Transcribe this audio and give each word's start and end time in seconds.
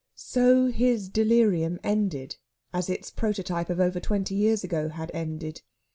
So 0.15 0.71
his 0.71 1.09
delirium 1.09 1.79
ended 1.83 2.37
as 2.73 2.89
its 2.89 3.11
prototype 3.11 3.69
of 3.69 3.79
over 3.79 3.99
twenty 3.99 4.33
years 4.33 4.63
ago 4.63 4.89
had 4.89 5.11
ended. 5.13 5.61